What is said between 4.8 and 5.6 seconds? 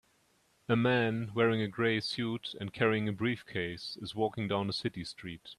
street